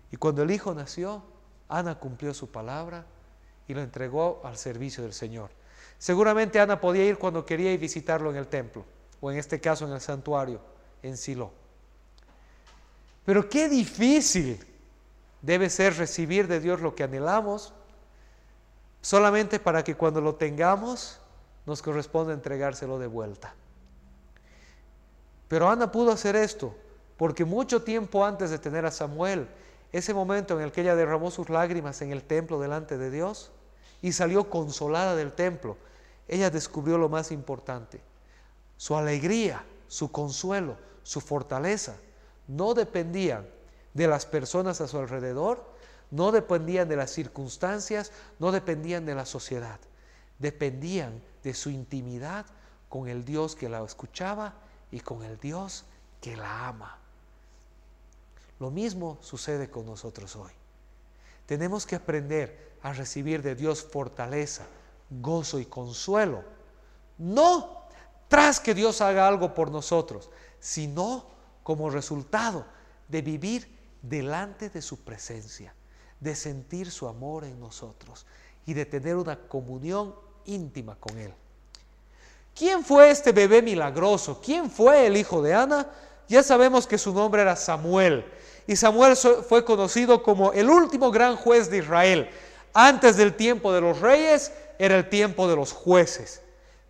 [0.09, 1.21] Y cuando el hijo nació,
[1.67, 3.05] Ana cumplió su palabra
[3.67, 5.49] y lo entregó al servicio del Señor.
[5.97, 8.85] Seguramente Ana podía ir cuando quería ir visitarlo en el templo,
[9.21, 10.59] o en este caso en el santuario,
[11.01, 11.51] en Silo.
[13.25, 14.63] Pero qué difícil
[15.41, 17.73] debe ser recibir de Dios lo que anhelamos,
[19.01, 21.19] solamente para que cuando lo tengamos
[21.65, 23.53] nos corresponda entregárselo de vuelta.
[25.47, 26.75] Pero Ana pudo hacer esto
[27.17, 29.47] porque mucho tiempo antes de tener a Samuel,
[29.91, 33.51] ese momento en el que ella derramó sus lágrimas en el templo delante de Dios
[34.05, 35.77] y salió consolada del templo,
[36.27, 37.99] ella descubrió lo más importante.
[38.77, 41.95] Su alegría, su consuelo, su fortaleza
[42.47, 43.47] no dependían
[43.95, 45.65] de las personas a su alrededor,
[46.11, 49.79] no dependían de las circunstancias, no dependían de la sociedad,
[50.37, 52.45] dependían de su intimidad
[52.89, 54.53] con el Dios que la escuchaba
[54.91, 55.83] y con el Dios
[56.21, 56.99] que la ama.
[58.59, 60.51] Lo mismo sucede con nosotros hoy.
[61.47, 64.63] Tenemos que aprender a recibir de Dios fortaleza,
[65.09, 66.43] gozo y consuelo.
[67.17, 67.81] No
[68.27, 71.25] tras que Dios haga algo por nosotros, sino
[71.63, 72.63] como resultado
[73.07, 75.73] de vivir delante de su presencia,
[76.19, 78.27] de sentir su amor en nosotros
[78.67, 80.13] y de tener una comunión
[80.45, 81.33] íntima con Él.
[82.53, 84.39] ¿Quién fue este bebé milagroso?
[84.45, 85.89] ¿Quién fue el hijo de Ana?
[86.27, 88.25] Ya sabemos que su nombre era Samuel
[88.67, 92.29] y Samuel fue conocido como el último gran juez de Israel.
[92.77, 96.41] Antes del tiempo de los reyes era el tiempo de los jueces.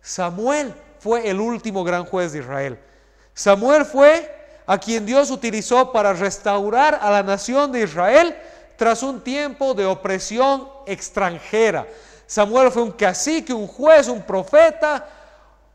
[0.02, 2.76] Samuel fue el último gran juez de Israel.
[3.32, 4.34] Samuel fue
[4.66, 8.36] a quien Dios utilizó para restaurar a la nación de Israel
[8.76, 11.86] tras un tiempo de opresión extranjera.
[12.26, 15.08] Samuel fue un cacique, un juez, un profeta,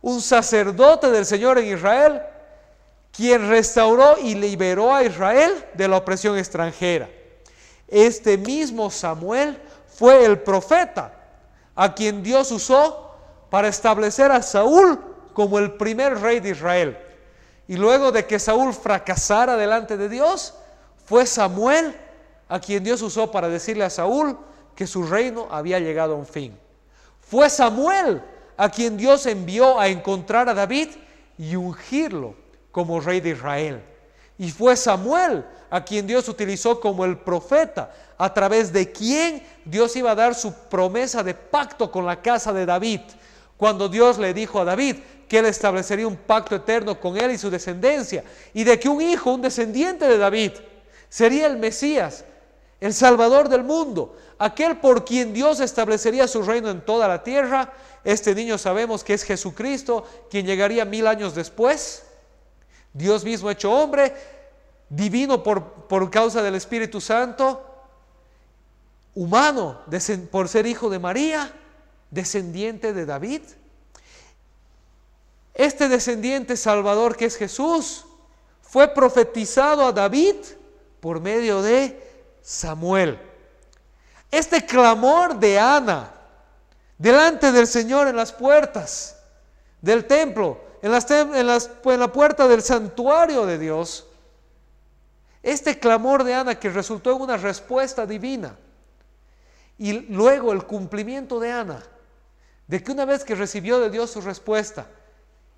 [0.01, 2.21] un sacerdote del Señor en Israel
[3.13, 7.09] quien restauró y liberó a Israel de la opresión extranjera.
[7.87, 9.57] Este mismo Samuel
[10.01, 11.13] fue el profeta
[11.75, 13.11] a quien Dios usó
[13.51, 14.99] para establecer a Saúl
[15.35, 16.97] como el primer rey de Israel.
[17.67, 20.55] Y luego de que Saúl fracasara delante de Dios,
[21.05, 21.95] fue Samuel
[22.49, 24.39] a quien Dios usó para decirle a Saúl
[24.73, 26.57] que su reino había llegado a un fin.
[27.19, 28.23] Fue Samuel
[28.57, 30.89] a quien Dios envió a encontrar a David
[31.37, 32.33] y ungirlo
[32.71, 33.83] como rey de Israel.
[34.41, 39.95] Y fue Samuel a quien Dios utilizó como el profeta, a través de quien Dios
[39.95, 43.01] iba a dar su promesa de pacto con la casa de David.
[43.55, 44.95] Cuando Dios le dijo a David
[45.29, 48.99] que él establecería un pacto eterno con él y su descendencia, y de que un
[48.99, 50.53] hijo, un descendiente de David,
[51.07, 52.25] sería el Mesías,
[52.79, 57.71] el Salvador del mundo, aquel por quien Dios establecería su reino en toda la tierra.
[58.03, 62.05] Este niño sabemos que es Jesucristo, quien llegaría mil años después
[62.93, 64.13] Dios mismo hecho hombre,
[64.89, 67.65] divino por, por causa del Espíritu Santo,
[69.15, 69.81] humano
[70.29, 71.53] por ser hijo de María,
[72.09, 73.41] descendiente de David.
[75.53, 78.05] Este descendiente salvador que es Jesús
[78.61, 80.35] fue profetizado a David
[80.99, 82.01] por medio de
[82.41, 83.19] Samuel.
[84.29, 86.13] Este clamor de Ana
[86.97, 89.17] delante del Señor en las puertas
[89.81, 94.07] del templo, las, en la puerta del santuario de Dios,
[95.43, 98.55] este clamor de Ana que resultó en una respuesta divina
[99.77, 101.83] y luego el cumplimiento de Ana,
[102.67, 104.87] de que una vez que recibió de Dios su respuesta,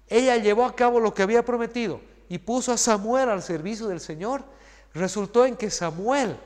[0.08, 4.00] ella llevó a cabo lo que había prometido y puso a Samuel al servicio del
[4.00, 4.44] Señor,
[4.94, 6.38] resultó en que Samuel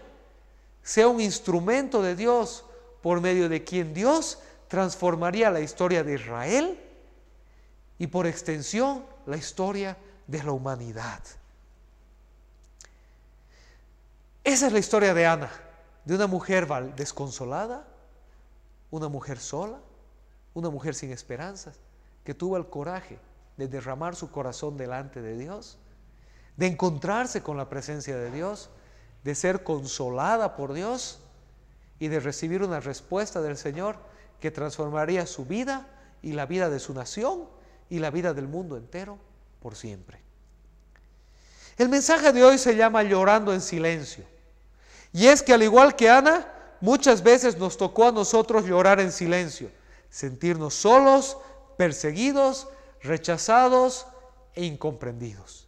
[0.84, 2.66] sea un instrumento de Dios
[3.02, 6.80] por medio de quien Dios transformaría la historia de Israel
[8.00, 11.22] y por extensión la historia de la humanidad.
[14.44, 15.52] Esa es la historia de Ana,
[16.06, 17.86] de una mujer desconsolada,
[18.92, 19.80] una mujer sola,
[20.54, 21.80] una mujer sin esperanzas,
[22.24, 23.20] que tuvo el coraje
[23.58, 25.78] de derramar su corazón delante de Dios,
[26.56, 28.70] de encontrarse con la presencia de Dios,
[29.24, 31.20] de ser consolada por Dios
[32.00, 33.98] y de recibir una respuesta del Señor
[34.40, 35.88] que transformaría su vida
[36.22, 37.57] y la vida de su nación
[37.90, 39.18] y la vida del mundo entero
[39.62, 40.20] por siempre.
[41.78, 44.26] El mensaje de hoy se llama llorando en silencio.
[45.14, 49.12] Y es que al igual que Ana, muchas veces nos tocó a nosotros llorar en
[49.12, 49.72] silencio,
[50.10, 51.38] sentirnos solos,
[51.78, 52.68] perseguidos,
[53.02, 54.08] rechazados
[54.54, 55.68] e incomprendidos.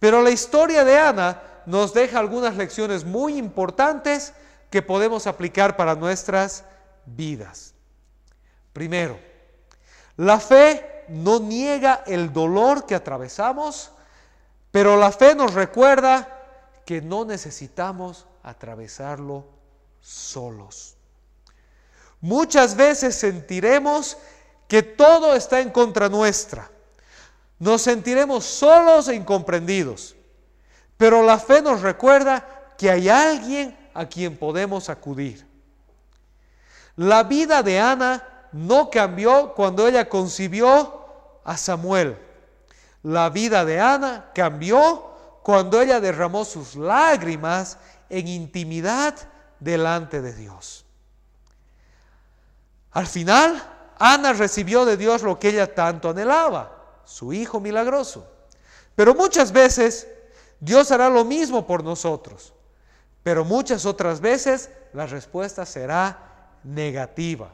[0.00, 4.32] Pero la historia de Ana nos deja algunas lecciones muy importantes
[4.70, 6.64] que podemos aplicar para nuestras
[7.06, 7.74] vidas.
[8.72, 9.18] Primero,
[10.16, 13.90] la fe no niega el dolor que atravesamos,
[14.70, 16.28] pero la fe nos recuerda
[16.84, 19.44] que no necesitamos atravesarlo
[20.00, 20.96] solos.
[22.20, 24.16] Muchas veces sentiremos
[24.66, 26.70] que todo está en contra nuestra.
[27.58, 30.16] Nos sentiremos solos e incomprendidos.
[30.96, 35.46] Pero la fe nos recuerda que hay alguien a quien podemos acudir.
[36.96, 40.97] La vida de Ana no cambió cuando ella concibió
[41.48, 42.18] a Samuel.
[43.02, 47.78] La vida de Ana cambió cuando ella derramó sus lágrimas
[48.10, 49.14] en intimidad
[49.58, 50.84] delante de Dios.
[52.90, 53.62] Al final,
[53.98, 58.30] Ana recibió de Dios lo que ella tanto anhelaba, su hijo milagroso.
[58.94, 60.06] Pero muchas veces
[60.60, 62.52] Dios hará lo mismo por nosotros,
[63.22, 67.50] pero muchas otras veces la respuesta será negativa.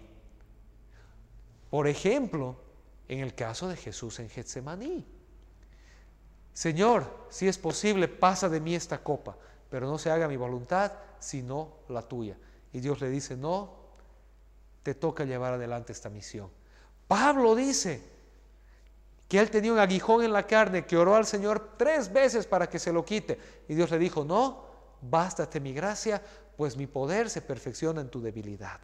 [1.70, 2.63] Por ejemplo,
[3.14, 5.06] en el caso de Jesús en Getsemaní.
[6.52, 9.36] Señor, si es posible, pasa de mí esta copa,
[9.70, 12.36] pero no se haga mi voluntad, sino la tuya.
[12.72, 13.74] Y Dios le dice, no,
[14.82, 16.50] te toca llevar adelante esta misión.
[17.08, 18.02] Pablo dice
[19.28, 22.68] que él tenía un aguijón en la carne, que oró al Señor tres veces para
[22.68, 23.38] que se lo quite.
[23.68, 24.64] Y Dios le dijo, no,
[25.00, 26.22] bástate mi gracia,
[26.56, 28.80] pues mi poder se perfecciona en tu debilidad.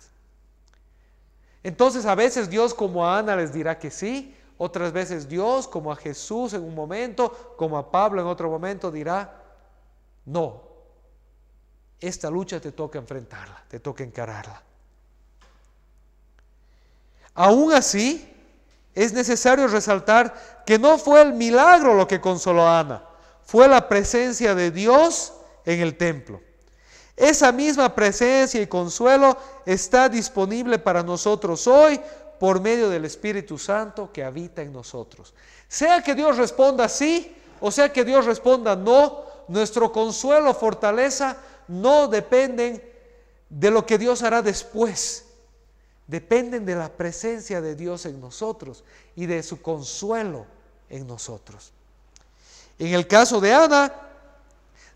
[1.63, 5.93] Entonces a veces Dios como a Ana les dirá que sí, otras veces Dios como
[5.93, 9.43] a Jesús en un momento, como a Pablo en otro momento dirá,
[10.27, 10.63] no,
[11.99, 14.63] esta lucha te toca enfrentarla, te toca encararla.
[17.35, 18.27] Aún así,
[18.95, 23.05] es necesario resaltar que no fue el milagro lo que consoló a Ana,
[23.45, 25.33] fue la presencia de Dios
[25.65, 26.41] en el templo.
[27.17, 32.01] Esa misma presencia y consuelo está disponible para nosotros hoy
[32.39, 35.35] por medio del Espíritu Santo que habita en nosotros.
[35.69, 41.37] Sea que Dios responda sí o sea que Dios responda no, nuestro consuelo, fortaleza
[41.69, 42.83] no dependen
[43.51, 45.27] de lo que Dios hará después
[46.11, 48.83] dependen de la presencia de Dios en nosotros
[49.15, 50.45] y de su consuelo
[50.89, 51.71] en nosotros.
[52.81, 53.93] En el caso de Ana,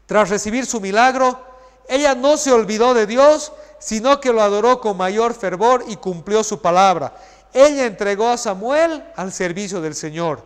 [0.07, 1.54] tras recibir su milagro,
[1.88, 6.43] ella no se olvidó de Dios, sino que lo adoró con mayor fervor y cumplió
[6.43, 7.14] su palabra.
[7.53, 10.43] Ella entregó a Samuel al servicio del Señor.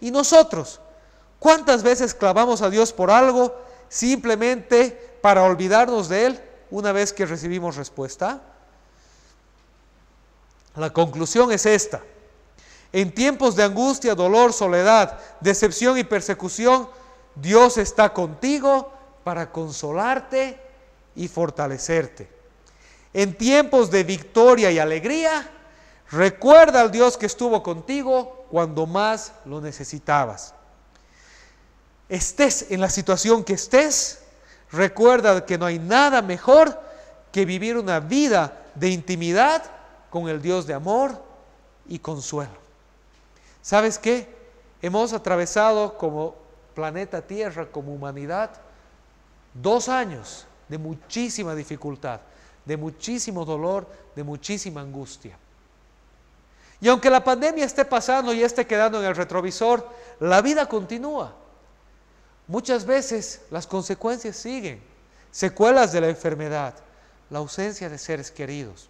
[0.00, 0.80] ¿Y nosotros?
[1.38, 3.54] ¿Cuántas veces clavamos a Dios por algo
[3.88, 6.40] simplemente para olvidarnos de Él
[6.70, 8.42] una vez que recibimos respuesta?
[10.76, 12.00] La conclusión es esta.
[12.92, 16.88] En tiempos de angustia, dolor, soledad, decepción y persecución,
[17.34, 18.92] Dios está contigo
[19.24, 20.60] para consolarte
[21.14, 22.28] y fortalecerte.
[23.12, 25.50] En tiempos de victoria y alegría,
[26.10, 30.54] recuerda al Dios que estuvo contigo cuando más lo necesitabas.
[32.08, 34.22] estés en la situación que estés,
[34.70, 36.78] recuerda que no hay nada mejor
[37.30, 39.62] que vivir una vida de intimidad
[40.10, 41.22] con el Dios de amor
[41.88, 42.52] y consuelo.
[43.62, 44.28] ¿Sabes qué?
[44.82, 46.34] Hemos atravesado como
[46.74, 48.50] planeta Tierra, como humanidad,
[49.54, 52.18] dos años de muchísima dificultad,
[52.64, 55.36] de muchísimo dolor, de muchísima angustia.
[56.80, 59.86] Y aunque la pandemia esté pasando y esté quedando en el retrovisor,
[60.18, 61.34] la vida continúa.
[62.46, 64.82] Muchas veces las consecuencias siguen,
[65.30, 66.72] secuelas de la enfermedad,
[67.28, 68.88] la ausencia de seres queridos,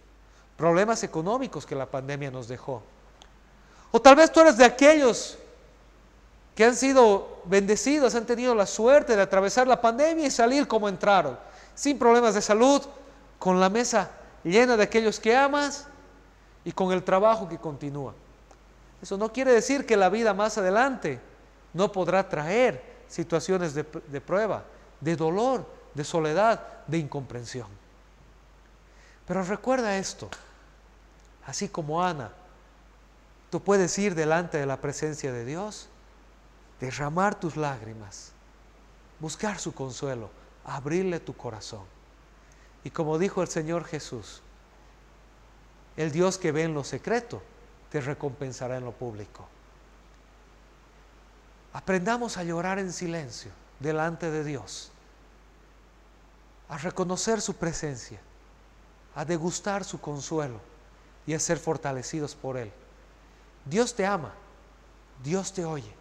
[0.55, 2.81] problemas económicos que la pandemia nos dejó.
[3.91, 5.37] O tal vez tú eres de aquellos
[6.55, 10.87] que han sido bendecidos, han tenido la suerte de atravesar la pandemia y salir como
[10.87, 11.37] entraron,
[11.75, 12.81] sin problemas de salud,
[13.39, 14.11] con la mesa
[14.43, 15.87] llena de aquellos que amas
[16.63, 18.13] y con el trabajo que continúa.
[19.01, 21.19] Eso no quiere decir que la vida más adelante
[21.73, 24.63] no podrá traer situaciones de, de prueba,
[25.01, 27.67] de dolor, de soledad, de incomprensión.
[29.27, 30.29] Pero recuerda esto,
[31.45, 32.31] así como Ana,
[33.49, 35.87] tú puedes ir delante de la presencia de Dios,
[36.79, 38.31] derramar tus lágrimas,
[39.19, 40.29] buscar su consuelo,
[40.65, 41.83] abrirle tu corazón.
[42.83, 44.41] Y como dijo el Señor Jesús,
[45.95, 47.41] el Dios que ve en lo secreto
[47.91, 49.47] te recompensará en lo público.
[51.73, 54.91] Aprendamos a llorar en silencio delante de Dios,
[56.69, 58.19] a reconocer su presencia,
[59.15, 60.59] a degustar su consuelo
[61.25, 62.71] y a ser fortalecidos por Él.
[63.65, 64.33] Dios te ama,
[65.23, 65.93] Dios te oye,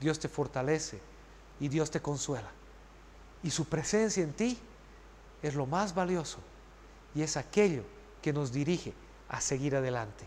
[0.00, 1.00] Dios te fortalece
[1.60, 2.50] y Dios te consuela.
[3.44, 4.58] Y su presencia en ti
[5.42, 6.38] es lo más valioso
[7.14, 7.84] y es aquello
[8.22, 8.94] que nos dirige
[9.28, 10.26] a seguir adelante.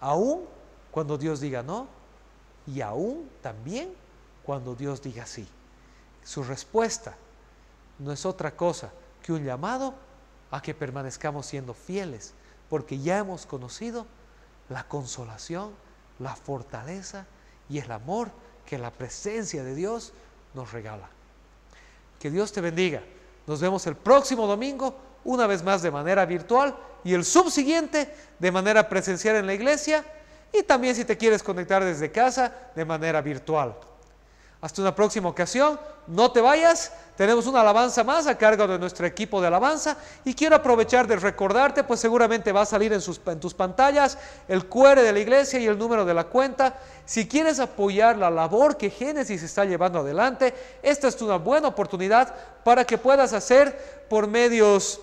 [0.00, 0.46] Aún
[0.90, 1.86] cuando Dios diga no
[2.66, 3.92] y aún también
[4.42, 5.46] cuando Dios diga sí.
[6.24, 7.14] Su respuesta
[7.98, 8.90] no es otra cosa
[9.22, 9.94] que un llamado
[10.50, 12.32] a que permanezcamos siendo fieles,
[12.70, 14.06] porque ya hemos conocido
[14.70, 15.72] la consolación,
[16.18, 17.26] la fortaleza
[17.68, 18.30] y el amor
[18.64, 20.14] que la presencia de Dios
[20.54, 21.10] nos regala.
[22.18, 23.02] Que Dios te bendiga.
[23.46, 24.94] Nos vemos el próximo domingo,
[25.24, 30.04] una vez más de manera virtual y el subsiguiente de manera presencial en la iglesia
[30.52, 33.74] y también si te quieres conectar desde casa de manera virtual.
[34.60, 35.78] Hasta una próxima ocasión,
[36.08, 40.34] no te vayas, tenemos una alabanza más a cargo de nuestro equipo de alabanza y
[40.34, 45.12] quiero aprovechar de recordarte, pues seguramente va a salir en, tus pantallas el QR de
[45.12, 46.76] la iglesia y el número de la cuenta.
[47.04, 50.52] Si quieres apoyar la labor que Génesis está llevando adelante,
[50.82, 52.34] esta es una buena oportunidad
[52.64, 55.00] para que puedas hacer por medios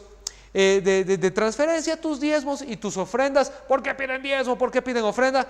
[0.58, 3.50] eh, de, transferencia tus diezmos y tus ofrendas.
[3.50, 4.58] ¿Por qué piden diezmo?
[4.58, 5.46] ¿Por qué piden ofrenda?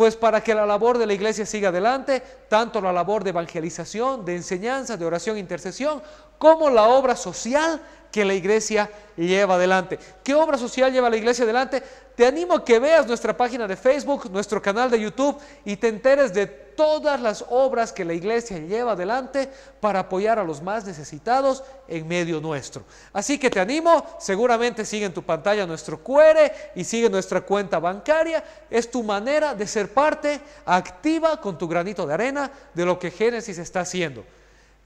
[0.00, 4.24] Pues para que la labor de la iglesia siga adelante, tanto la labor de evangelización,
[4.24, 6.00] de enseñanza, de oración e intercesión,
[6.38, 9.98] como la obra social que la iglesia lleva adelante.
[10.24, 11.82] ¿Qué obra social lleva la iglesia adelante?
[12.16, 15.36] Te animo a que veas nuestra página de Facebook, nuestro canal de YouTube
[15.66, 20.44] y te enteres de todas las obras que la iglesia lleva adelante para apoyar a
[20.44, 22.84] los más necesitados en medio nuestro.
[23.12, 27.78] Así que te animo, seguramente sigue en tu pantalla nuestro QR y sigue nuestra cuenta
[27.78, 28.42] bancaria.
[28.70, 33.58] Es tu manera de parte activa con tu granito de arena de lo que Génesis
[33.58, 34.24] está haciendo.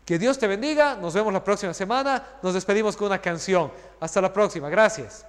[0.05, 3.72] Que Dios te bendiga, nos vemos la próxima semana, nos despedimos con una canción.
[4.00, 5.24] Hasta la próxima, gracias.